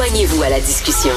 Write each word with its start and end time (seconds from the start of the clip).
Joignez-vous 0.00 0.42
à 0.42 0.48
la 0.48 0.60
discussion. 0.60 1.12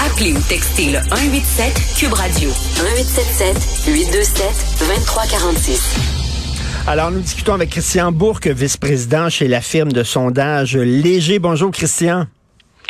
Appelez 0.00 0.32
ou 0.32 0.40
textez 0.48 0.86
le 0.86 0.98
187 1.12 1.76
Cube 2.00 2.14
Radio 2.14 2.48
1877 2.48 3.84
827 3.84 4.48
2346. 4.80 6.88
Alors, 6.88 7.10
nous 7.10 7.20
discutons 7.20 7.52
avec 7.52 7.68
Christian 7.68 8.10
Bourque, 8.10 8.46
vice-président 8.46 9.28
chez 9.28 9.46
la 9.46 9.60
firme 9.60 9.92
de 9.92 10.02
sondage 10.04 10.74
Léger. 10.74 11.38
Bonjour, 11.38 11.70
Christian. 11.70 12.24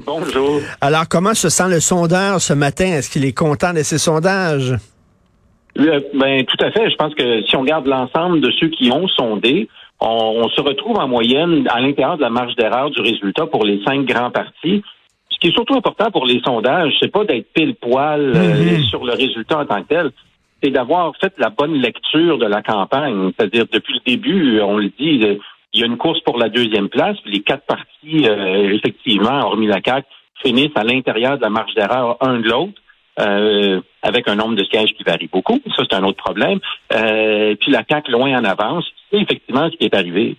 Bonjour. 0.07 0.61
Alors, 0.81 1.09
comment 1.09 1.35
se 1.35 1.48
sent 1.48 1.69
le 1.69 1.80
sondeur 1.80 2.41
ce 2.41 2.53
matin? 2.53 2.87
Est-ce 2.87 3.11
qu'il 3.11 3.25
est 3.25 3.37
content 3.37 3.73
de 3.73 3.82
ses 3.82 3.98
sondages? 3.98 4.77
ben, 5.75 6.45
tout 6.45 6.64
à 6.64 6.71
fait. 6.71 6.91
Je 6.91 6.95
pense 6.95 7.16
que 7.16 7.45
si 7.45 7.57
on 7.57 7.62
regarde 7.62 7.89
l'ensemble 7.89 8.41
de 8.41 8.53
ceux 8.53 8.69
qui 8.69 8.93
ont 8.93 9.09
sondé, 9.09 9.69
on, 9.98 10.48
se 10.48 10.61
retrouve 10.61 10.96
en 10.96 11.09
moyenne 11.09 11.66
à 11.71 11.80
l'intérieur 11.80 12.19
de 12.19 12.23
la 12.23 12.30
marge 12.30 12.55
d'erreur 12.55 12.91
du 12.91 13.00
résultat 13.00 13.46
pour 13.46 13.64
les 13.64 13.82
cinq 13.85 14.05
grands 14.05 14.30
partis. 14.30 14.85
Ce 15.38 15.41
qui 15.41 15.48
est 15.48 15.55
surtout 15.55 15.77
important 15.77 16.10
pour 16.10 16.27
les 16.27 16.41
sondages, 16.41 16.92
c'est 17.01 17.12
pas 17.12 17.24
d'être 17.24 17.52
pile 17.52 17.77
poil 17.77 18.33
euh, 18.34 18.34
mm-hmm. 18.34 18.88
sur 18.88 19.05
le 19.05 19.12
résultat 19.12 19.60
en 19.60 19.66
tant 19.66 19.83
que 19.83 19.88
tel, 19.88 20.10
c'est 20.60 20.70
d'avoir 20.70 21.12
fait 21.20 21.33
la 21.38 21.51
bonne 21.51 21.74
lecture 21.74 22.38
de 22.38 22.46
la 22.46 22.60
campagne. 22.60 23.30
C'est-à-dire 23.37 23.66
depuis 23.70 23.95
le 23.95 24.01
début, 24.05 24.60
on 24.60 24.79
le 24.79 24.88
dit, 24.98 25.38
il 25.73 25.80
y 25.80 25.82
a 25.84 25.87
une 25.87 25.96
course 25.96 26.20
pour 26.23 26.38
la 26.38 26.48
deuxième 26.48 26.88
place. 26.88 27.16
Les 27.24 27.41
quatre 27.41 27.65
partis, 27.66 28.27
euh, 28.27 28.74
effectivement, 28.74 29.46
hormis 29.46 29.69
la 29.69 29.80
CAQ, 29.84 30.09
finissent 30.43 30.77
à 30.77 30.82
l'intérieur 30.82 31.37
de 31.37 31.43
la 31.43 31.51
marge 31.51 31.73
d'erreur 31.74 32.16
un 32.20 32.41
de 32.41 32.48
l'autre. 32.48 32.80
Euh, 33.20 33.80
avec 34.02 34.29
un 34.29 34.37
nombre 34.37 34.55
de 34.55 34.62
sièges 34.62 34.93
qui 34.96 35.02
varie 35.02 35.29
beaucoup. 35.32 35.60
Ça, 35.77 35.82
c'est 35.91 35.96
un 35.96 36.05
autre 36.05 36.23
problème. 36.23 36.60
Euh, 36.93 37.57
puis 37.57 37.73
la 37.73 37.82
CAQ 37.88 38.12
loin 38.12 38.38
en 38.38 38.45
avance. 38.45 38.84
C'est 39.10 39.18
effectivement 39.18 39.68
ce 39.70 39.77
qui 39.77 39.87
est 39.87 39.95
arrivé. 39.95 40.37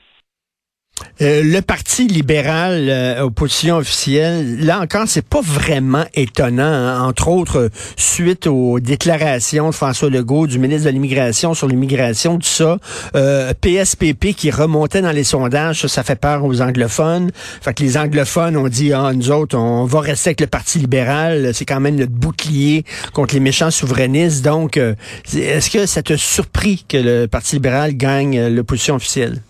Euh, 1.22 1.44
le 1.44 1.62
Parti 1.62 2.08
libéral, 2.08 2.88
euh, 2.90 3.24
opposition 3.24 3.78
officielle, 3.78 4.66
là 4.66 4.80
encore, 4.80 5.04
c'est 5.08 5.26
pas 5.26 5.42
vraiment 5.42 6.06
étonnant, 6.14 6.64
hein. 6.64 7.02
entre 7.02 7.28
autres, 7.28 7.70
suite 7.98 8.48
aux 8.48 8.80
déclarations 8.80 9.70
de 9.70 9.76
François 9.76 10.10
Legault, 10.10 10.48
du 10.48 10.60
ministre 10.60 10.86
de 10.86 10.92
l'Immigration 10.92 11.54
sur 11.54 11.68
l'immigration, 11.68 12.40
tout 12.40 12.48
ça. 12.48 12.78
Euh, 13.16 13.54
PSPP 13.60 14.34
qui 14.34 14.50
remontait 14.50 15.02
dans 15.02 15.12
les 15.12 15.26
sondages, 15.26 15.88
ça, 15.88 16.04
fait 16.04 16.16
peur 16.16 16.46
aux 16.46 16.62
anglophones. 16.62 17.32
Fait 17.62 17.74
que 17.74 17.84
les 17.84 17.98
anglophones 17.98 18.56
ont 18.56 18.70
dit, 18.70 18.94
ah, 18.94 19.12
nous 19.14 19.32
autres, 19.32 19.58
on 19.58 19.86
va 19.86 20.00
rester 20.00 20.30
avec 20.30 20.42
le 20.42 20.48
Parti 20.48 20.80
libéral, 20.80 21.52
c'est 21.54 21.66
quand 21.66 21.80
même 21.82 21.96
notre 21.96 22.14
bouclier 22.14 22.86
contre 23.14 23.34
les 23.34 23.42
méchants 23.42 23.72
souverainistes. 23.72 24.44
Donc, 24.44 24.78
est-ce 24.78 25.70
que 25.70 25.86
ça 25.86 26.02
te 26.02 26.16
surpris 26.16 26.86
que 26.88 26.98
le 26.98 27.28
Parti 27.28 27.56
libéral 27.56 27.96
gagne 27.96 28.48
l'opposition 28.48 28.96
officielle? 28.96 29.42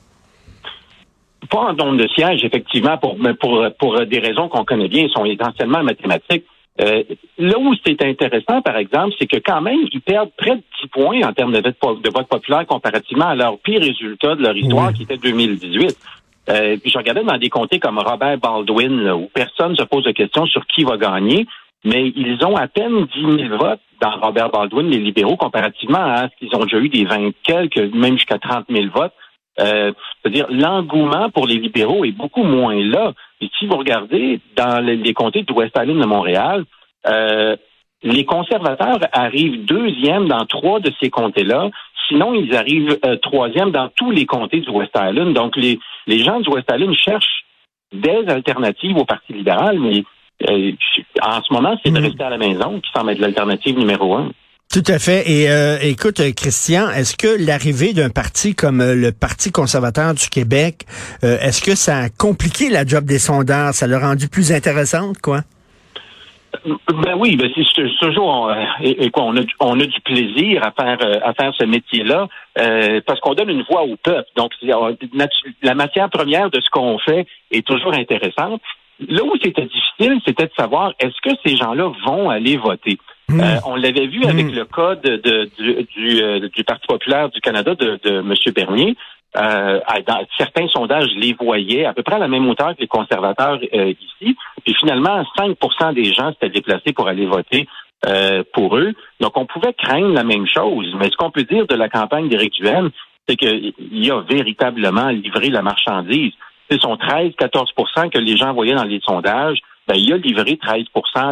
Pas 1.50 1.60
en 1.60 1.74
nombre 1.74 1.98
de 1.98 2.08
sièges, 2.10 2.44
effectivement, 2.44 2.98
pour, 2.98 3.18
pour, 3.40 3.66
pour 3.80 4.06
des 4.06 4.20
raisons 4.20 4.50
qu'on 4.50 4.66
connaît 4.66 4.88
bien, 4.88 5.04
ils 5.04 5.12
sont 5.12 5.26
essentiellement 5.26 5.84
mathématiques. 5.84 6.46
Euh, 6.82 7.04
là 7.38 7.60
où 7.60 7.74
c'est 7.86 8.02
intéressant, 8.04 8.62
par 8.62 8.78
exemple, 8.78 9.14
c'est 9.20 9.28
que 9.28 9.38
quand 9.38 9.62
même, 9.62 9.80
ils 9.92 10.02
perdent 10.02 10.32
près 10.38 10.56
de 10.56 10.64
10 10.82 10.88
points 10.88 11.22
en 11.28 11.34
termes 11.34 11.52
de 11.52 11.62
vote, 11.82 12.02
de 12.02 12.10
vote 12.10 12.28
populaire 12.28 12.66
comparativement 12.66 13.28
à 13.28 13.36
leur 13.36 13.60
pire 13.60 13.82
résultat 13.82 14.36
de 14.36 14.44
leur 14.44 14.56
histoire, 14.56 14.94
qui 14.94 15.04
était 15.04 15.18
2018. 15.18 15.98
Euh, 16.50 16.78
puis 16.78 16.90
je 16.90 16.98
regardais 16.98 17.24
dans 17.24 17.38
des 17.38 17.50
comtés 17.50 17.80
comme 17.80 18.00
Robert 18.00 18.38
Baldwin, 18.38 19.12
où 19.12 19.30
personne 19.34 19.76
se 19.76 19.84
pose 19.84 20.06
de 20.06 20.12
questions 20.12 20.46
sur 20.46 20.66
qui 20.68 20.84
va 20.84 20.98
gagner, 20.98 21.46
mais 21.84 22.14
ils 22.16 22.38
ont 22.46 22.56
à 22.56 22.68
peine 22.68 23.08
10 23.14 23.44
000 23.50 23.58
votes 23.58 23.82
dans 24.02 24.18
Robert 24.22 24.50
Baldwin, 24.50 24.90
les 24.90 25.00
libéraux, 25.00 25.36
comparativement 25.36 26.00
à 26.00 26.30
ce 26.30 26.36
qu'ils 26.38 26.56
ont 26.56 26.64
déjà 26.64 26.78
eu 26.78 26.90
des 26.90 27.04
20 27.04 27.32
quelques, 27.44 27.94
même 27.94 28.14
jusqu'à 28.14 28.38
30 28.38 28.66
000 28.70 28.86
votes 28.94 29.14
euh, 29.60 29.92
c'est-à-dire 30.22 30.48
l'engouement 30.50 31.30
pour 31.30 31.48
les 31.48 31.56
libéraux 31.56 32.06
est 32.06 32.12
beaucoup 32.12 32.44
moins 32.44 32.76
là. 32.76 33.14
Et 33.42 33.50
si 33.58 33.68
vous 33.68 33.78
regardez 33.78 34.40
dans 34.56 34.84
les, 34.84 35.14
comtés 35.14 35.44
de 35.44 35.54
West 35.54 35.76
Island 35.78 36.00
de 36.00 36.06
Montréal, 36.06 36.64
euh, 37.08 37.56
les 38.04 38.26
conservateurs 38.26 39.00
arrivent 39.12 39.66
deuxième 39.66 40.28
dans 40.28 40.46
trois 40.46 40.80
de 40.80 40.92
ces 41.02 41.10
comtés-là. 41.10 41.70
Sinon, 42.08 42.34
ils 42.34 42.56
arrivent 42.56 42.98
euh, 43.06 43.18
troisième 43.18 43.72
dans 43.72 43.90
tous 43.90 44.12
les 44.12 44.26
comtés 44.26 44.62
du 44.62 44.70
West 44.70 44.92
Island. 44.96 45.34
Donc, 45.34 45.56
les, 45.58 45.80
les 46.08 46.20
gens 46.20 46.40
du 46.40 46.50
West 46.50 46.70
Island 46.74 46.96
cherchent 46.96 47.44
des 47.92 48.24
alternatives 48.28 48.98
au 48.98 49.06
Parti 49.06 49.34
libéral, 49.34 49.80
mais 49.80 50.04
en 51.22 51.42
ce 51.44 51.54
moment, 51.54 51.78
c'est 51.84 51.92
de 51.92 52.00
mm. 52.00 52.04
rester 52.04 52.24
à 52.24 52.30
la 52.30 52.38
maison 52.38 52.80
qui 52.80 52.90
semble 52.96 53.12
être 53.12 53.20
l'alternative 53.20 53.78
numéro 53.78 54.16
un. 54.16 54.32
Tout 54.72 54.84
à 54.86 55.00
fait. 55.00 55.28
Et 55.28 55.50
euh, 55.50 55.80
écoute, 55.82 56.22
Christian, 56.36 56.92
est-ce 56.92 57.18
que 57.18 57.44
l'arrivée 57.44 57.94
d'un 57.94 58.12
parti 58.12 58.54
comme 58.54 58.82
euh, 58.82 58.94
le 58.94 59.12
Parti 59.12 59.52
conservateur 59.52 60.14
du 60.14 60.30
Québec, 60.30 60.86
euh, 61.24 61.40
est-ce 61.42 61.64
que 61.64 61.76
ça 61.76 61.98
a 61.98 62.10
compliqué 62.10 62.70
la 62.70 62.86
job 62.86 63.06
des 63.06 63.18
sondeurs? 63.18 63.74
Ça 63.74 63.88
l'a 63.88 63.98
rendu 63.98 64.30
plus 64.30 64.52
intéressante, 64.52 65.18
quoi? 65.24 65.40
Ben 66.64 67.16
oui, 67.18 67.36
ben 67.36 67.50
c'est 67.56 67.64
toujours 68.00 68.54
et, 68.82 69.10
quoi, 69.10 69.24
on 69.24 69.38
a, 69.38 69.42
on 69.60 69.80
a 69.80 69.86
du 69.86 70.02
plaisir 70.02 70.64
à 70.64 70.72
faire 70.72 70.98
à 71.24 71.34
faire 71.34 71.54
ce 71.58 71.64
métier-là 71.64 72.28
parce 73.06 73.20
qu'on 73.22 73.34
donne 73.34 73.50
une 73.50 73.64
voix 73.70 73.84
au 73.84 73.96
peuple. 73.96 74.28
Donc 74.36 74.52
la 75.62 75.76
matière 75.76 76.10
première 76.10 76.50
de 76.50 76.60
ce 76.60 76.70
qu'on 76.72 76.98
fait 77.00 77.28
est 77.52 77.66
toujours 77.66 77.94
intéressante. 77.94 78.62
Là 79.08 79.24
où 79.24 79.34
c'était 79.42 79.68
difficile, 79.68 80.20
c'était 80.26 80.48
de 80.48 80.52
savoir 80.58 80.94
est-ce 81.00 81.22
que 81.22 81.36
ces 81.46 81.56
gens-là 81.56 81.92
vont 82.06 82.30
aller 82.30 82.58
voter? 82.58 82.98
Hmm. 83.30 83.42
Euh, 83.42 83.60
on 83.66 83.76
l'avait 83.76 84.08
vu 84.08 84.24
avec 84.26 84.48
hmm. 84.48 84.56
le 84.56 84.66
cas 84.66 84.96
de, 84.96 85.18
du, 85.58 86.24
euh, 86.24 86.50
du, 86.50 86.64
Parti 86.64 86.88
populaire 86.88 87.30
du 87.30 87.40
Canada 87.42 87.76
de, 87.76 88.00
de 88.04 88.20
M. 88.20 88.34
Bernier. 88.54 88.96
Euh, 89.38 89.80
dans 90.08 90.26
certains 90.40 90.68
sondages 90.70 91.10
les 91.16 91.34
voyaient 91.34 91.86
à 91.86 91.94
peu 91.94 92.02
près 92.02 92.16
à 92.16 92.20
la 92.20 92.28
même 92.28 92.50
hauteur 92.50 92.76
que 92.76 92.82
les 92.82 92.88
conservateurs 92.88 93.60
ici. 93.64 94.36
Puis 94.66 94.74
finalement, 94.80 95.24
5% 95.38 95.94
des 95.94 96.06
gens 96.06 96.32
s'étaient 96.34 96.50
déplacés 96.50 96.94
pour 96.94 97.08
aller 97.08 97.28
voter 97.28 97.68
pour 98.54 98.78
eux. 98.78 98.94
Donc, 99.20 99.38
on 99.38 99.46
pouvait 99.46 99.74
craindre 99.74 100.14
la 100.14 100.24
même 100.24 100.48
chose. 100.48 100.96
Mais 100.98 101.12
ce 101.12 101.18
qu'on 101.18 101.30
peut 101.30 101.44
dire 101.44 101.68
de 101.68 101.76
la 101.76 101.90
campagne 101.90 102.28
d'Éric 102.28 102.54
Duhem, 102.54 102.90
c'est 103.28 103.36
qu'il 103.36 104.12
a 104.12 104.22
véritablement 104.22 105.10
livré 105.10 105.50
la 105.50 105.62
marchandise. 105.62 106.34
Ce 106.72 106.80
sont 106.80 106.96
13-14% 106.96 108.10
que 108.10 108.18
les 108.18 108.36
gens 108.36 108.54
voyaient 108.54 108.74
dans 108.74 108.84
les 108.84 109.02
sondages 109.02 109.60
ben, 109.90 109.96
il 109.96 110.14
a 110.14 110.18
livré 110.18 110.58
13 110.58 110.84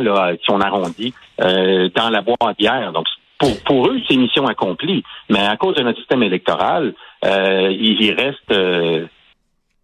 là, 0.01 0.33
si 0.43 0.49
on 0.49 0.59
arrondit, 0.59 1.13
euh, 1.41 1.89
dans 1.95 2.09
la 2.09 2.23
d'hier. 2.57 2.91
Donc, 2.91 3.05
pour, 3.37 3.55
pour 3.63 3.87
eux, 3.87 3.97
c'est 4.07 4.15
mission 4.15 4.47
accomplie. 4.47 5.03
Mais 5.29 5.45
à 5.45 5.55
cause 5.57 5.75
de 5.75 5.83
notre 5.83 5.99
système 5.99 6.23
électoral, 6.23 6.95
euh, 7.23 7.71
il 7.71 8.15
euh, 8.51 9.05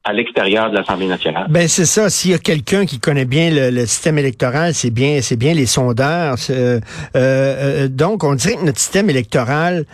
à 0.04 0.12
l'extérieur 0.12 0.72
de 0.72 0.76
l'Assemblée 0.78 1.06
nationale. 1.06 1.46
Ben 1.50 1.68
c'est 1.68 1.86
ça. 1.86 2.10
S'il 2.10 2.32
y 2.32 2.34
a 2.34 2.40
quelqu'un 2.40 2.88
qui 2.88 3.00
connaît 3.00 3.26
bien 3.26 3.52
le, 3.52 3.86
système 3.86 4.18
électoral, 4.18 4.74
c'est 4.74 4.90
bien, 4.90 5.22
c'est 5.22 5.38
bien 5.38 5.54
les 5.54 5.68
sondeurs. 5.68 6.36
Euh, 6.50 7.88
donc, 7.90 8.24
on 8.24 8.34
dirait 8.34 8.56
que 8.56 8.66
notre 8.66 8.80
système 8.80 9.12
électoral 9.12 9.86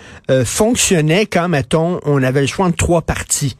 fonctionnait 0.46 1.26
quand, 1.26 1.50
mettons, 1.50 2.00
on 2.06 2.24
avait 2.24 2.42
le 2.42 2.48
choix 2.48 2.70
de 2.70 2.76
trois 2.76 3.02
partis. 3.02 3.58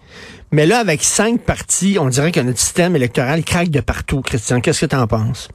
Mais 0.52 0.66
là, 0.66 0.80
avec 0.80 1.02
cinq 1.02 1.46
partis, 1.46 1.98
on 2.00 2.08
dirait 2.08 2.32
que 2.32 2.40
notre 2.40 2.58
système 2.58 2.96
électoral 2.96 3.44
craque 3.44 3.70
de 3.70 3.82
partout. 3.82 4.22
Christian, 4.22 4.62
qu'est-ce 4.62 4.86
que 4.86 4.90
tu 4.90 4.96
en 4.96 5.08
penses? 5.08 5.50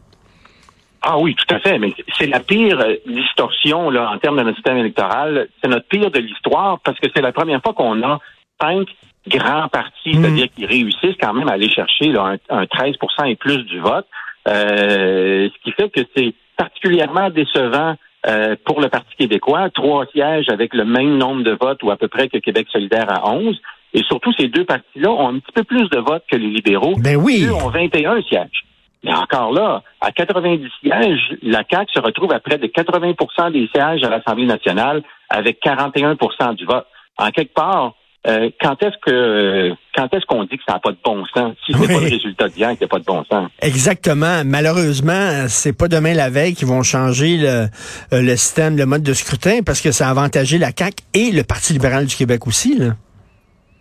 Ah 1.02 1.18
oui, 1.18 1.34
tout 1.34 1.54
à 1.54 1.58
fait. 1.58 1.78
Mais 1.78 1.92
c'est 2.18 2.26
la 2.26 2.40
pire 2.40 2.80
euh, 2.80 2.94
distorsion 3.06 3.90
là, 3.90 4.10
en 4.10 4.18
termes 4.18 4.38
de 4.38 4.42
notre 4.42 4.56
système 4.56 4.78
électoral. 4.78 5.48
C'est 5.62 5.68
notre 5.68 5.86
pire 5.86 6.10
de 6.10 6.20
l'histoire 6.20 6.78
parce 6.84 6.98
que 6.98 7.08
c'est 7.14 7.22
la 7.22 7.32
première 7.32 7.60
fois 7.60 7.74
qu'on 7.74 8.02
a 8.02 8.20
cinq 8.60 8.88
grands 9.26 9.68
partis, 9.68 10.16
hmm. 10.16 10.22
c'est-à-dire 10.22 10.46
qui 10.54 10.66
réussissent 10.66 11.16
quand 11.20 11.34
même 11.34 11.48
à 11.48 11.52
aller 11.52 11.70
chercher 11.70 12.06
là, 12.06 12.36
un, 12.48 12.64
13% 12.64 13.26
et 13.26 13.36
plus 13.36 13.64
du 13.64 13.80
vote. 13.80 14.06
Euh, 14.48 15.48
ce 15.48 15.62
qui 15.62 15.72
fait 15.72 15.90
que 15.90 16.00
c'est 16.16 16.34
particulièrement 16.56 17.30
décevant 17.30 17.96
euh, 18.26 18.56
pour 18.64 18.80
le 18.80 18.88
Parti 18.88 19.14
québécois. 19.18 19.68
Trois 19.70 20.06
sièges 20.06 20.48
avec 20.48 20.72
le 20.72 20.84
même 20.84 21.18
nombre 21.18 21.42
de 21.42 21.56
votes 21.60 21.82
ou 21.82 21.90
à 21.90 21.96
peu 21.96 22.08
près 22.08 22.28
que 22.28 22.38
Québec 22.38 22.66
solidaire 22.70 23.10
à 23.10 23.30
11. 23.30 23.60
Et 23.94 24.02
surtout, 24.02 24.32
ces 24.36 24.48
deux 24.48 24.64
partis-là 24.64 25.10
ont 25.10 25.28
un 25.28 25.38
petit 25.38 25.52
peu 25.54 25.62
plus 25.62 25.88
de 25.88 25.98
votes 25.98 26.24
que 26.30 26.36
les 26.36 26.48
libéraux. 26.48 26.94
Ben 26.98 27.16
oui. 27.16 27.46
Eux 27.46 27.54
ont 27.54 27.68
21 27.68 28.20
sièges. 28.22 28.64
Mais 29.04 29.14
encore 29.14 29.52
là, 29.52 29.82
à 30.00 30.10
90 30.10 30.66
sièges, 30.82 31.36
la 31.42 31.62
CAQ 31.70 31.92
se 31.94 32.00
retrouve 32.00 32.32
à 32.32 32.40
près 32.40 32.58
de 32.58 32.66
80% 32.66 33.52
des 33.52 33.68
sièges 33.72 34.02
à 34.02 34.08
l'Assemblée 34.08 34.46
nationale 34.46 35.02
avec 35.28 35.62
41% 35.62 36.56
du 36.56 36.64
vote. 36.64 36.86
En 37.18 37.30
quelque 37.30 37.52
part, 37.54 37.94
euh, 38.26 38.48
quand 38.60 38.82
est-ce 38.82 38.96
que 39.04 39.74
quand 39.94 40.12
est-ce 40.14 40.24
qu'on 40.24 40.44
dit 40.44 40.56
que 40.56 40.62
ça 40.66 40.74
n'a 40.74 40.78
pas 40.78 40.92
de 40.92 40.98
bon 41.04 41.22
sens? 41.26 41.54
Si 41.66 41.74
c'est 41.74 41.86
pas 41.86 42.00
le 42.00 42.08
résultat 42.08 42.48
d'hier 42.48 42.70
qui 42.70 42.82
n'a 42.82 42.88
pas 42.88 42.98
de 42.98 43.04
bon 43.04 43.22
sens 43.30 43.50
Exactement. 43.60 44.42
Malheureusement, 44.46 45.44
c'est 45.48 45.76
pas 45.76 45.88
demain 45.88 46.14
la 46.14 46.30
veille 46.30 46.54
qu'ils 46.54 46.66
vont 46.66 46.82
changer 46.82 47.36
le, 47.36 47.66
euh, 48.14 48.22
le 48.22 48.36
système, 48.36 48.78
le 48.78 48.86
mode 48.86 49.02
de 49.02 49.12
scrutin 49.12 49.60
parce 49.64 49.82
que 49.82 49.92
ça 49.92 50.08
a 50.08 50.10
avantagé 50.10 50.56
la 50.56 50.70
CAQ 50.76 51.04
et 51.12 51.30
le 51.30 51.44
Parti 51.44 51.74
libéral 51.74 52.06
du 52.06 52.16
Québec 52.16 52.46
aussi. 52.46 52.78
Là. 52.78 52.94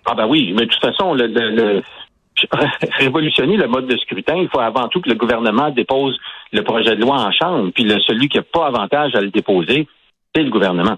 Ah 0.05 0.15
ben 0.15 0.27
oui, 0.27 0.53
mais 0.53 0.65
de 0.65 0.71
toute 0.71 0.81
façon, 0.81 1.13
le, 1.13 1.81
révolutionner 2.99 3.57
le 3.57 3.67
mode 3.67 3.87
de 3.87 3.97
scrutin, 3.97 4.35
il 4.35 4.49
faut 4.49 4.59
avant 4.59 4.87
tout 4.89 5.01
que 5.01 5.09
le 5.09 5.15
gouvernement 5.15 5.69
dépose 5.69 6.17
le 6.51 6.63
projet 6.63 6.95
de 6.95 7.01
loi 7.01 7.15
en 7.15 7.31
chambre, 7.31 7.71
puis 7.73 7.83
le, 7.83 7.99
celui 8.01 8.29
qui 8.29 8.37
n'a 8.37 8.43
pas 8.43 8.67
avantage 8.67 9.15
à 9.15 9.21
le 9.21 9.29
déposer, 9.29 9.87
c'est 10.35 10.43
le 10.43 10.49
gouvernement. 10.49 10.97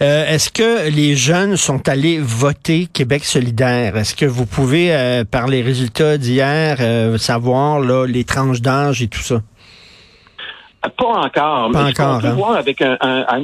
Euh, 0.00 0.26
est-ce 0.26 0.50
que 0.50 0.90
les 0.90 1.16
jeunes 1.16 1.56
sont 1.56 1.88
allés 1.88 2.18
voter 2.20 2.86
Québec 2.86 3.24
solidaire? 3.24 3.96
Est-ce 3.96 4.14
que 4.14 4.26
vous 4.26 4.46
pouvez, 4.46 4.94
euh, 4.94 5.24
par 5.24 5.48
les 5.48 5.60
résultats 5.60 6.18
d'hier, 6.18 6.76
euh, 6.80 7.18
savoir 7.18 7.80
là, 7.80 8.06
les 8.06 8.24
tranches 8.24 8.60
d'âge 8.60 9.02
et 9.02 9.08
tout 9.08 9.20
ça? 9.20 9.40
Pas 10.80 11.06
encore. 11.06 11.70
Pas 11.72 11.88
encore. 11.88 12.24
Hein? 12.24 12.54
avec 12.54 12.82
un, 12.82 12.96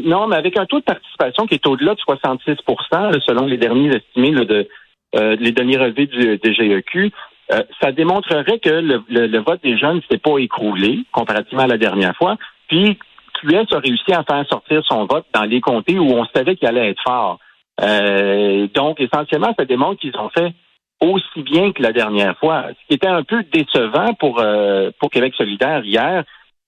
non, 0.05 0.27
mais 0.29 0.37
avec 0.37 0.59
un 0.59 0.67
taux 0.67 0.79
de 0.79 0.85
participation 0.85 1.47
qui 1.47 1.55
est 1.55 1.67
au-delà 1.67 1.95
de 1.95 2.01
66% 2.01 3.21
selon 3.27 3.47
les 3.47 3.57
derniers 3.57 3.97
estimés 3.97 4.33
de 4.33 4.69
les 5.15 5.53
derniers 5.53 5.77
relevés 5.77 6.07
du 6.07 6.41
DGEQ. 6.43 7.13
ça 7.81 7.93
démontrerait 7.93 8.59
que 8.59 8.71
le, 8.71 9.39
vote 9.39 9.63
des 9.63 9.79
jeunes 9.79 10.01
s'est 10.11 10.19
pas 10.19 10.39
écroulé 10.39 11.05
comparativement 11.13 11.65
à 11.65 11.69
la 11.69 11.79
dernière 11.79 12.17
fois. 12.17 12.37
Puis 12.69 12.99
QS 13.35 13.73
a 13.73 13.79
réussi 13.79 14.13
à 14.13 14.25
faire 14.25 14.45
sortir 14.49 14.83
son 14.85 15.07
vote 15.07 15.27
dans 15.35 15.45
les 15.45 15.61
comtés 15.61 15.99
où 15.99 16.11
on 16.13 16.25
savait 16.35 16.57
qu'il 16.57 16.69
allait 16.69 16.91
être 16.91 17.03
fort. 17.03 17.39
Euh, 17.81 18.69
donc, 18.75 19.01
essentiellement, 19.01 19.55
ça 19.59 19.65
démontre 19.65 20.01
qu'ils 20.01 20.17
ont 20.17 20.31
fait 20.31 20.53
aussi 21.01 21.43
bien 21.43 21.73
que 21.73 21.83
la 21.83 21.93
dernière 21.93 22.37
fois. 22.39 22.67
Ce 22.69 22.87
qui 22.89 22.95
était 22.95 23.09
un 23.09 23.23
peu 23.23 23.45
décevant 23.53 24.15
pour, 24.15 24.41
euh, 24.41 24.91
pour 24.99 25.11
Québec 25.11 25.35
solidaire 25.37 25.85
hier, 25.85 26.25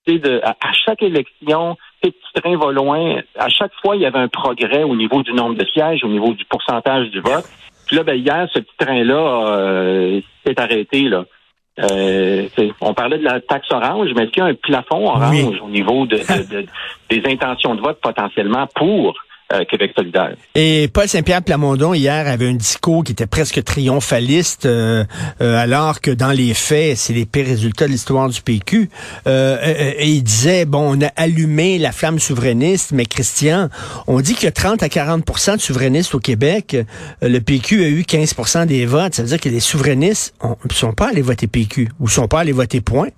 de 0.06 0.40
à, 0.42 0.54
chaque 0.72 1.02
élection, 1.02 1.76
ces 2.02 2.10
petits 2.10 2.32
trains 2.40 2.56
vont 2.56 2.70
loin. 2.70 3.20
À 3.38 3.48
chaque 3.48 3.72
fois, 3.82 3.96
il 3.96 4.02
y 4.02 4.06
avait 4.06 4.18
un 4.18 4.28
progrès 4.28 4.82
au 4.82 4.96
niveau 4.96 5.22
du 5.22 5.32
nombre 5.32 5.54
de 5.54 5.64
sièges, 5.66 6.04
au 6.04 6.08
niveau 6.08 6.32
du 6.32 6.44
pourcentage 6.44 7.10
du 7.10 7.20
vote. 7.20 7.44
Puis 7.86 7.96
là, 7.96 8.02
ben, 8.02 8.14
hier, 8.14 8.48
ce 8.52 8.60
petit 8.60 8.76
train-là 8.78 9.48
euh, 9.48 10.20
s'est 10.44 10.60
arrêté. 10.60 11.02
Là. 11.02 11.24
Euh, 11.78 12.48
on 12.80 12.94
parlait 12.94 13.18
de 13.18 13.24
la 13.24 13.40
taxe 13.40 13.70
orange, 13.70 14.08
mais 14.16 14.24
est-ce 14.24 14.30
qu'il 14.30 14.42
y 14.42 14.46
a 14.46 14.48
un 14.48 14.54
plafond 14.54 15.08
orange 15.08 15.60
au 15.62 15.68
niveau 15.68 16.06
de, 16.06 16.18
des 17.10 17.22
intentions 17.30 17.74
de 17.74 17.80
vote 17.80 18.00
potentiellement 18.00 18.66
pour 18.74 19.14
euh, 19.52 19.64
Québec 19.64 19.92
solidaire. 19.96 20.34
Et 20.56 20.88
Paul 20.92 21.06
Saint-Pierre 21.06 21.40
Plamondon, 21.40 21.94
hier, 21.94 22.26
avait 22.26 22.48
un 22.48 22.54
discours 22.54 23.04
qui 23.04 23.12
était 23.12 23.28
presque 23.28 23.62
triomphaliste, 23.62 24.66
euh, 24.66 25.04
euh, 25.40 25.56
alors 25.56 26.00
que 26.00 26.10
dans 26.10 26.32
les 26.32 26.52
faits, 26.52 26.96
c'est 26.96 27.12
les 27.12 27.26
pires 27.26 27.46
résultats 27.46 27.86
de 27.86 27.92
l'histoire 27.92 28.28
du 28.28 28.42
PQ. 28.42 28.90
et 29.26 30.08
il 30.08 30.22
disait, 30.22 30.64
bon, 30.64 30.96
on 30.96 31.04
a 31.04 31.08
allumé 31.14 31.78
la 31.78 31.92
flamme 31.92 32.18
souverainiste, 32.18 32.90
mais 32.90 33.06
Christian, 33.06 33.68
on 34.08 34.20
dit 34.20 34.34
a 34.44 34.50
30 34.50 34.82
à 34.82 34.88
40% 34.88 35.56
de 35.56 35.60
souverainistes 35.60 36.14
au 36.16 36.18
Québec. 36.18 36.76
le 37.22 37.38
PQ 37.38 37.84
a 37.84 37.88
eu 37.88 38.00
15% 38.00 38.66
des 38.66 38.84
votes. 38.84 39.14
Ça 39.14 39.22
veut 39.22 39.28
dire 39.28 39.40
que 39.40 39.48
les 39.48 39.60
souverainistes 39.60 40.34
ne 40.42 40.74
sont 40.74 40.92
pas 40.92 41.10
allés 41.10 41.22
voter 41.22 41.46
PQ 41.46 41.88
ou 42.00 42.08
sont 42.08 42.26
pas 42.26 42.40
allés 42.40 42.52
voter 42.52 42.80
point. 42.80 43.10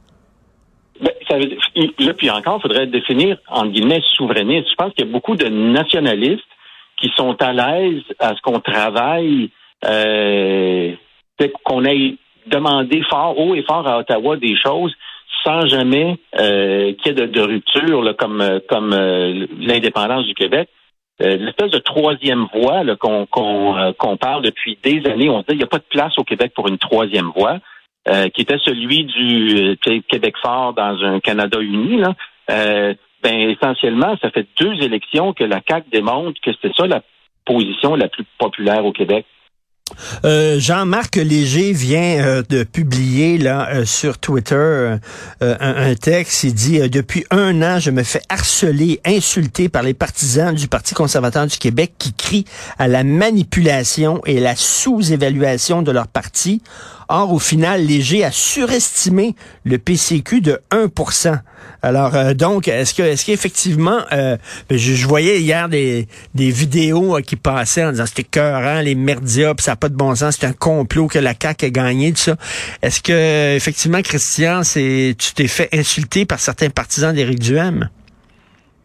Ça 1.28 1.36
veut 1.38 1.46
dire, 1.46 1.58
là, 1.98 2.14
puis 2.14 2.30
encore, 2.30 2.58
il 2.58 2.62
faudrait 2.62 2.86
définir, 2.86 3.36
entre 3.48 3.70
guillemets, 3.70 4.02
souverainiste. 4.14 4.68
Je 4.70 4.74
pense 4.76 4.92
qu'il 4.94 5.06
y 5.06 5.08
a 5.08 5.12
beaucoup 5.12 5.36
de 5.36 5.46
nationalistes 5.48 6.44
qui 6.96 7.10
sont 7.16 7.36
à 7.40 7.52
l'aise 7.52 8.02
à 8.18 8.34
ce 8.34 8.40
qu'on 8.42 8.60
travaille, 8.60 9.50
euh, 9.84 10.94
qu'on 11.64 11.84
ait 11.84 12.14
demandé 12.46 13.02
fort, 13.08 13.38
haut 13.38 13.54
et 13.54 13.62
fort 13.62 13.86
à 13.86 13.98
Ottawa 13.98 14.36
des 14.36 14.56
choses 14.56 14.94
sans 15.44 15.66
jamais 15.66 16.18
euh, 16.38 16.92
qu'il 16.94 17.18
y 17.18 17.22
ait 17.22 17.26
de, 17.26 17.40
rupture, 17.40 18.02
là, 18.02 18.14
comme, 18.14 18.60
comme 18.68 18.92
euh, 18.92 19.46
l'indépendance 19.58 20.26
du 20.26 20.34
Québec. 20.34 20.68
Euh, 21.20 21.36
l'espèce 21.36 21.72
de 21.72 21.78
troisième 21.78 22.46
voie 22.54 22.84
qu'on 22.96 23.26
qu'on 23.26 24.16
parle 24.16 24.42
depuis 24.42 24.78
des 24.84 25.04
années, 25.10 25.28
on 25.28 25.40
dit 25.40 25.46
qu'il 25.46 25.56
n'y 25.58 25.64
a 25.64 25.68
pas 25.68 25.78
de 25.78 25.84
place 25.90 26.16
au 26.16 26.22
Québec 26.22 26.52
pour 26.54 26.68
une 26.68 26.78
troisième 26.78 27.32
voie. 27.36 27.58
Euh, 28.06 28.28
qui 28.28 28.42
était 28.42 28.58
celui 28.64 29.04
du 29.04 29.76
euh, 29.86 30.00
Québec 30.08 30.34
fort 30.40 30.72
dans 30.72 30.96
un 31.04 31.20
Canada 31.20 31.60
uni, 31.60 31.98
là, 31.98 32.14
euh, 32.50 32.94
ben 33.22 33.50
essentiellement, 33.50 34.16
ça 34.22 34.30
fait 34.30 34.46
deux 34.58 34.72
élections 34.82 35.34
que 35.34 35.44
la 35.44 35.60
CAQ 35.68 35.90
démontre 35.90 36.40
que 36.40 36.52
c'est 36.62 36.72
ça 36.74 36.86
la 36.86 37.02
position 37.44 37.96
la 37.96 38.08
plus 38.08 38.24
populaire 38.38 38.86
au 38.86 38.92
Québec. 38.92 39.26
Euh, 40.24 40.58
Jean-Marc 40.58 41.16
Léger 41.16 41.72
vient 41.72 42.24
euh, 42.24 42.42
de 42.48 42.62
publier 42.62 43.38
là 43.38 43.68
euh, 43.70 43.84
sur 43.84 44.18
Twitter 44.18 44.96
un, 45.40 45.94
texte. 45.94 46.44
Il 46.44 46.54
dit 46.54 46.80
depuis 46.88 47.24
un 47.30 47.62
an, 47.62 47.78
je 47.78 47.90
me 47.90 48.02
fais 48.02 48.22
harceler, 48.28 49.00
insulter 49.04 49.68
par 49.68 49.82
les 49.82 49.94
partisans 49.94 50.54
du 50.54 50.68
Parti 50.68 50.94
conservateur 50.94 51.46
du 51.46 51.56
Québec 51.58 51.92
qui 51.98 52.12
crient 52.12 52.44
à 52.78 52.88
la 52.88 53.04
manipulation 53.04 54.20
et 54.26 54.40
la 54.40 54.54
sous-évaluation 54.56 55.82
de 55.82 55.90
leur 55.90 56.08
parti. 56.08 56.62
Or, 57.08 57.32
au 57.32 57.38
final, 57.38 57.86
Léger 57.86 58.22
a 58.24 58.30
surestimé 58.30 59.34
le 59.64 59.78
PCQ 59.78 60.42
de 60.42 60.60
1 60.70 60.88
alors 61.82 62.16
euh, 62.16 62.34
donc, 62.34 62.66
est-ce 62.66 62.92
que 62.92 63.02
est-ce 63.02 63.24
qu'effectivement, 63.24 63.98
euh, 64.12 64.36
ben, 64.68 64.78
je, 64.78 65.06
voyais 65.06 65.40
hier 65.40 65.68
des, 65.68 66.08
des 66.34 66.50
vidéos 66.50 67.16
euh, 67.16 67.20
qui 67.20 67.36
passaient 67.36 67.84
en 67.84 67.90
disant 67.92 68.06
c'était 68.06 68.24
cœur, 68.24 68.82
les 68.82 68.96
merdias, 68.96 69.54
puis 69.54 69.64
ça 69.64 69.72
n'a 69.72 69.76
pas 69.76 69.88
de 69.88 69.94
bon 69.94 70.14
sens, 70.14 70.36
c'est 70.38 70.46
un 70.46 70.52
complot 70.52 71.06
que 71.06 71.18
la 71.18 71.34
CAQ 71.40 71.66
a 71.66 71.70
gagné, 71.70 72.10
tout 72.10 72.18
ça. 72.18 72.36
Est-ce 72.82 73.00
que 73.00 73.56
effectivement, 73.56 74.02
Christian, 74.02 74.64
c'est 74.64 75.14
tu 75.18 75.34
t'es 75.34 75.46
fait 75.46 75.68
insulter 75.72 76.26
par 76.26 76.40
certains 76.40 76.70
partisans 76.70 77.14
d'Éric 77.14 77.38
Duhem? 77.38 77.88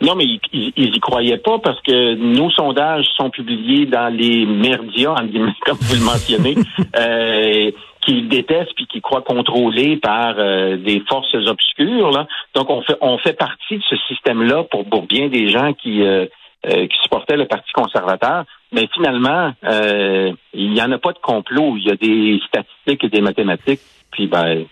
Non, 0.02 0.16
mais 0.16 0.26
ils, 0.26 0.74
ils, 0.76 0.96
y 0.96 1.00
croyaient 1.00 1.38
pas 1.38 1.60
parce 1.60 1.82
que 1.82 2.16
nos 2.16 2.52
sondages 2.52 3.06
sont 3.16 3.30
publiés 3.30 3.86
dans 3.86 4.14
les 4.14 4.46
merdias, 4.46 5.16
comme 5.66 5.78
vous 5.80 5.96
le 5.96 6.02
mentionnez. 6.02 6.56
euh, 8.04 8.14
qui 8.14 8.22
détestent 8.24 8.74
puis 8.76 8.88
qui 8.88 9.02
croient 9.02 9.22
contrôlés 9.22 9.98
par 9.98 10.36
euh, 10.38 10.78
des 10.78 11.02
forces 11.08 11.34
obscures. 11.48 12.12
Là. 12.12 12.28
Donc, 12.56 12.70
on 12.70 12.82
fait, 12.82 12.98
on 13.02 13.18
fait 13.18 13.34
partie 13.34 13.78
de 13.78 13.84
ce 13.90 13.96
système-là 14.08 14.64
pour, 14.64 14.86
pour 14.86 15.04
bien 15.04 15.28
des 15.30 15.48
gens 15.50 15.74
qui, 15.74 16.04
euh, 16.04 16.26
euh, 16.66 16.88
qui 16.88 16.98
supportaient 17.04 17.38
le 17.38 17.46
Parti 17.46 17.72
conservateur. 17.74 18.46
Mais 18.72 18.88
finalement, 18.94 19.54
il 19.62 20.72
n'y 20.72 20.82
en 20.82 20.92
a 20.92 20.98
pas 20.98 21.14
de 21.14 21.20
complot. 21.20 21.76
Il 21.78 21.84
y 21.84 21.92
a 21.92 21.96
des 21.96 22.40
statistiques 22.48 23.04
et 23.04 23.10
des 23.10 23.22
mathématiques. 23.22 23.82
Puis, 24.12 24.28
ben, 24.28 24.66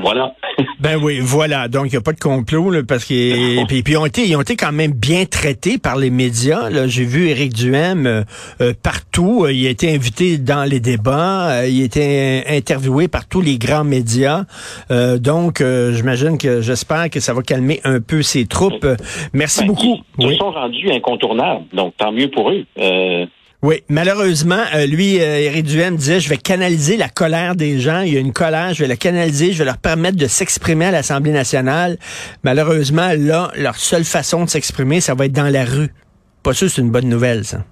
voilà. 0.00 0.34
ben 0.80 0.98
oui, 1.00 1.20
voilà. 1.20 1.68
Donc, 1.68 1.86
il 1.86 1.90
n'y 1.90 1.96
a 1.96 2.00
pas 2.00 2.12
de 2.12 2.20
complot, 2.20 2.70
là, 2.70 2.82
parce 2.86 3.04
que 3.04 3.64
puis, 3.66 3.82
puis 3.82 3.92
ils, 3.94 3.96
ont 3.96 4.06
été, 4.06 4.26
ils 4.26 4.36
ont 4.36 4.40
été 4.40 4.56
quand 4.56 4.72
même 4.72 4.92
bien 4.92 5.24
traités 5.24 5.78
par 5.78 5.96
les 5.96 6.10
médias. 6.10 6.68
Là. 6.68 6.88
J'ai 6.88 7.04
vu 7.04 7.28
Éric 7.28 7.52
Duhem 7.52 8.06
euh, 8.06 8.22
euh, 8.60 8.72
partout. 8.82 9.46
Il 9.48 9.66
a 9.66 9.70
été 9.70 9.94
invité 9.94 10.38
dans 10.38 10.68
les 10.68 10.80
débats. 10.80 11.50
Euh, 11.50 11.68
il 11.68 11.80
a 11.82 11.84
été 11.84 12.42
interviewé 12.48 13.06
par 13.06 13.28
tous 13.28 13.40
les 13.40 13.56
grands 13.56 13.84
médias. 13.84 14.44
donc, 14.90 15.62
j'imagine 15.62 16.38
que 16.38 16.60
j'espère 16.60 17.08
que 17.10 17.20
ça 17.20 17.32
va 17.32 17.42
calmer 17.42 17.80
un 17.84 18.00
peu 18.00 18.22
ses 18.22 18.46
troupes. 18.46 18.86
Merci 19.32 19.60
ben, 19.60 19.66
beaucoup. 19.68 19.96
Ils, 20.18 20.32
ils 20.32 20.38
sont 20.38 20.50
rendus 20.50 20.90
incontournables. 20.90 21.64
Donc, 21.72 21.94
tant 21.96 22.12
mieux 22.12 22.30
pour 22.30 22.50
eux. 22.50 22.64
Oui, 23.64 23.76
malheureusement, 23.88 24.60
euh, 24.74 24.84
lui, 24.84 25.22
euh, 25.22 25.62
Duhem 25.62 25.96
disait, 25.96 26.20
je 26.20 26.28
vais 26.28 26.36
canaliser 26.36 26.98
la 26.98 27.08
colère 27.08 27.56
des 27.56 27.78
gens. 27.78 28.02
Il 28.02 28.12
y 28.12 28.18
a 28.18 28.20
une 28.20 28.34
colère, 28.34 28.74
je 28.74 28.82
vais 28.82 28.88
la 28.88 28.96
canaliser, 28.96 29.52
je 29.52 29.60
vais 29.60 29.64
leur 29.64 29.78
permettre 29.78 30.18
de 30.18 30.26
s'exprimer 30.26 30.84
à 30.84 30.90
l'Assemblée 30.90 31.32
nationale. 31.32 31.96
Malheureusement, 32.42 33.08
là, 33.16 33.52
leur 33.56 33.76
seule 33.76 34.04
façon 34.04 34.44
de 34.44 34.50
s'exprimer, 34.50 35.00
ça 35.00 35.14
va 35.14 35.24
être 35.24 35.32
dans 35.32 35.50
la 35.50 35.64
rue. 35.64 35.88
Pas 36.42 36.52
sûr, 36.52 36.68
c'est 36.68 36.82
une 36.82 36.90
bonne 36.90 37.08
nouvelle, 37.08 37.46
ça. 37.46 37.64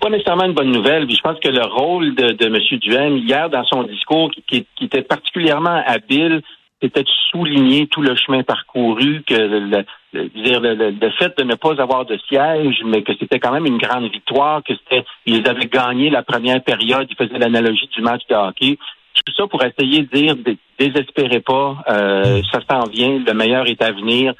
Pas 0.00 0.10
nécessairement 0.10 0.46
une 0.46 0.54
bonne 0.54 0.72
nouvelle. 0.72 1.08
je 1.08 1.20
pense 1.20 1.38
que 1.38 1.48
le 1.48 1.64
rôle 1.64 2.16
de, 2.16 2.32
de 2.32 2.46
M. 2.46 2.78
Duhem, 2.80 3.18
hier, 3.18 3.48
dans 3.48 3.64
son 3.66 3.84
discours, 3.84 4.32
qui, 4.48 4.66
qui 4.76 4.84
était 4.84 5.02
particulièrement 5.02 5.80
habile, 5.86 6.42
c'était 6.82 7.02
de 7.02 7.08
souligner 7.30 7.86
tout 7.86 8.02
le 8.02 8.14
chemin 8.16 8.42
parcouru, 8.42 9.22
que 9.26 9.34
le, 9.34 9.84
dire 10.28 10.60
le, 10.60 11.10
fait 11.18 11.36
de 11.38 11.44
ne 11.44 11.54
pas 11.54 11.80
avoir 11.80 12.04
de 12.04 12.18
siège, 12.28 12.82
mais 12.84 13.02
que 13.02 13.12
c'était 13.18 13.38
quand 13.38 13.52
même 13.52 13.66
une 13.66 13.78
grande 13.78 14.10
victoire, 14.10 14.62
que 14.62 14.74
c'était 14.74 15.04
ils 15.24 15.48
avaient 15.48 15.66
gagné 15.66 16.10
la 16.10 16.22
première 16.22 16.62
période, 16.62 17.06
ils 17.10 17.16
faisaient 17.16 17.38
l'analogie 17.38 17.88
du 17.94 18.02
match 18.02 18.22
de 18.28 18.34
hockey. 18.34 18.78
Tout 19.24 19.32
ça 19.32 19.46
pour 19.46 19.62
essayer 19.64 20.02
de 20.02 20.14
dire 20.14 20.36
désespérez 20.78 21.40
pas, 21.40 21.82
euh, 21.88 22.42
ça 22.52 22.60
s'en 22.68 22.84
vient, 22.90 23.18
le 23.18 23.32
meilleur 23.32 23.66
est 23.66 23.82
à 23.82 23.92
venir. 23.92 24.34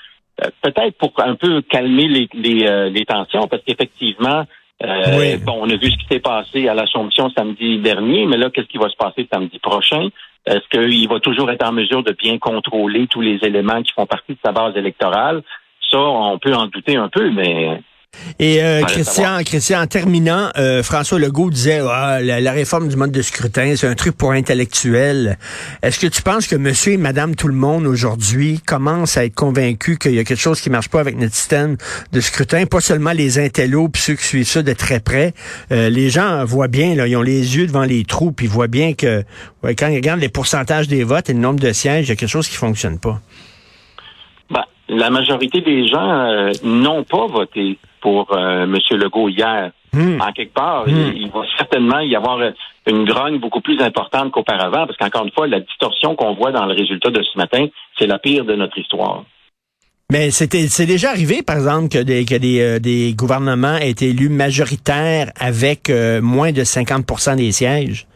Euh, 0.45 0.51
peut-être 0.61 0.99
pour 0.99 1.15
un 1.17 1.35
peu 1.35 1.63
calmer 1.63 2.09
les, 2.09 2.29
les, 2.35 2.67
euh, 2.67 2.91
les 2.91 3.07
tensions, 3.07 3.49
parce 3.49 3.63
qu'effectivement, 3.65 4.45
euh, 4.83 5.39
bon, 5.39 5.59
on 5.63 5.71
a 5.71 5.77
vu 5.77 5.91
ce 5.91 5.97
qui 5.97 6.07
s'est 6.11 6.21
passé 6.21 6.69
à 6.69 6.75
l'Assomption 6.75 7.31
samedi 7.31 7.79
dernier, 7.79 8.27
mais 8.27 8.37
là, 8.37 8.51
qu'est-ce 8.51 8.67
qui 8.67 8.79
va 8.79 8.91
se 8.91 8.97
passer 8.97 9.27
samedi 9.33 9.59
prochain? 9.59 10.09
Est-ce 10.45 10.69
qu'il 10.69 11.09
va 11.09 11.19
toujours 11.19 11.51
être 11.51 11.67
en 11.67 11.73
mesure 11.73 12.03
de 12.03 12.13
bien 12.13 12.39
contrôler 12.39 13.07
tous 13.07 13.21
les 13.21 13.39
éléments 13.43 13.83
qui 13.83 13.93
font 13.93 14.07
partie 14.07 14.33
de 14.33 14.39
sa 14.45 14.53
base 14.53 14.77
électorale? 14.77 15.43
Ça, 15.91 15.99
on 15.99 16.39
peut 16.39 16.55
en 16.55 16.67
douter 16.67 16.97
un 16.97 17.09
peu, 17.09 17.31
mais 17.31 17.81
et 18.39 18.63
euh, 18.63 18.83
Christian, 18.83 19.39
Christian, 19.45 19.81
en 19.81 19.87
terminant, 19.87 20.51
euh, 20.59 20.83
François 20.83 21.19
Legault 21.19 21.51
disait 21.51 21.81
ah, 21.89 22.21
la, 22.21 22.53
réforme 22.53 22.89
du 22.89 22.97
mode 22.97 23.13
de 23.13 23.23
scrutin, 23.23 23.75
c'est 23.77 23.87
un 23.87 23.95
truc 23.95 24.17
pour 24.17 24.33
intellectuels. 24.33 25.39
Est-ce 25.83 25.99
que 25.99 26.07
tu 26.07 26.23
penses 26.23 26.47
que 26.47 26.57
monsieur 26.57 26.93
et 26.93 26.97
madame 26.97 27.35
tout 27.35 27.49
le 27.49 27.55
monde 27.55 27.87
aujourd'hui 27.87 28.61
commencent 28.61 29.17
à 29.17 29.25
être 29.25 29.35
convaincus 29.35 29.99
qu'il 29.99 30.15
y 30.15 30.19
a 30.19 30.25
quelque 30.25 30.41
chose 30.41 30.61
qui 30.61 30.71
marche 30.71 30.89
pas 30.89 31.01
avec 31.01 31.17
notre 31.17 31.35
système 31.35 31.77
de 32.13 32.21
scrutin, 32.21 32.67
pas 32.67 32.81
seulement 32.81 33.13
les 33.13 33.39
intellos 33.39 33.89
puis 33.89 34.03
ceux 34.03 34.15
qui 34.15 34.25
suivent 34.25 34.49
ça 34.49 34.63
de 34.63 34.73
très 34.73 35.01
près. 35.01 35.33
Euh, 35.73 35.89
les 35.89 36.11
gens 36.11 36.45
voient 36.45 36.69
bien, 36.69 36.95
là, 36.95 37.07
ils 37.07 37.17
ont 37.17 37.23
les 37.23 37.57
yeux 37.57 37.67
devant 37.67 37.85
les 37.85 38.05
trous, 38.05 38.33
puis 38.33 38.47
ils 38.47 38.53
voient 38.53 38.67
bien 38.67 38.93
que 38.93 39.25
quand 39.63 39.89
ils 39.89 39.97
regardent 39.97 40.21
les 40.21 40.29
pourcentages 40.29 40.89
des 40.89 41.05
votes 41.05 41.31
et 41.31 41.33
le 41.33 41.41
nombre 41.41 41.61
de 41.61 41.73
sièges, 41.73 42.07
il 42.07 42.09
y 42.11 42.13
a 42.13 42.17
quelque 42.17 42.29
chose 42.29 42.49
qui 42.49 42.57
fonctionne 42.57 42.99
pas. 42.99 43.21
La 44.89 45.11
majorité 45.11 45.61
des 45.61 45.87
gens 45.89 46.11
euh, 46.11 46.53
n'ont 46.63 47.03
pas 47.05 47.27
voté 47.27 47.79
pour 48.01 48.33
euh, 48.37 48.65
M. 48.65 48.77
Legault 48.93 49.29
hier. 49.29 49.73
Hmm. 49.93 50.21
En 50.21 50.33
quelque 50.33 50.55
part, 50.55 50.87
Hmm. 50.87 51.13
il, 51.15 51.23
il 51.23 51.31
va 51.31 51.41
certainement 51.57 52.01
y 52.01 52.15
avoir 52.15 52.39
une 52.87 53.05
grogne 53.05 53.39
beaucoup 53.39 53.61
plus 53.61 53.81
importante 53.81 54.31
qu'auparavant, 54.31 54.87
parce 54.87 54.97
qu'encore 54.99 55.25
une 55.25 55.33
fois, 55.33 55.47
la 55.47 55.61
distorsion 55.61 56.15
qu'on 56.15 56.35
voit 56.35 56.53
dans 56.53 56.67
le 56.67 56.75
résultat 56.75 57.11
de 57.11 57.23
ce 57.23 57.37
matin, 57.39 57.67
c'est 57.99 58.07
la 58.07 58.19
pire 58.19 58.45
de 58.45 58.55
notre 58.55 58.79
histoire. 58.79 59.25
Mais 60.13 60.31
c'était 60.31 60.69
c'est 60.69 60.87
déjà 60.87 61.11
arrivé, 61.11 61.43
par 61.43 61.57
exemple, 61.57 61.89
que 61.89 61.99
des, 61.99 62.25
que 62.25 62.37
des, 62.37 62.61
euh, 62.61 62.79
des 62.79 63.13
gouvernements 63.15 63.77
aient 63.77 63.91
été 63.91 64.11
élus 64.11 64.29
majoritaires 64.29 65.33
avec 65.41 65.91
euh, 65.91 66.21
moins 66.23 66.53
de 66.53 66.63
50% 66.63 67.37
des 67.37 67.51
sièges. 67.51 68.07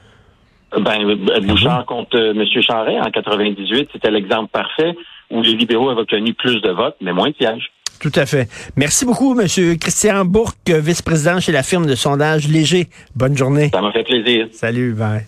Ben, 0.79 1.17
Bouchard 1.43 1.85
contre 1.87 2.17
M. 2.17 2.45
Charret 2.63 3.01
en 3.01 3.11
98, 3.11 3.89
c'était 3.93 4.13
l'exemple 4.13 4.51
parfait 4.53 4.95
où 5.31 5.43
les 5.43 5.55
libéraux 5.55 5.91
avaient 5.91 6.01
obtenu 6.01 6.35
plus 6.35 6.61
de 6.61 6.71
votes, 6.71 6.97
mais 7.01 7.13
moins 7.13 7.31
de 7.31 7.35
sièges. 7.37 7.71
Tout 8.01 8.13
à 8.15 8.25
fait. 8.25 8.49
Merci 8.77 9.05
beaucoup, 9.05 9.35
Monsieur 9.35 9.75
Christian 9.77 10.25
Bourque, 10.25 10.71
vice-président 10.71 11.39
chez 11.39 11.53
la 11.53 11.63
firme 11.63 11.87
de 11.87 11.95
sondage 11.95 12.49
Léger. 12.49 12.89
Bonne 13.15 13.37
journée. 13.37 13.71
Ça 13.73 13.83
m'a 13.83 13.93
fait 13.93 14.05
plaisir. 14.05 14.47
Salut, 14.53 14.95
bye. 14.95 15.27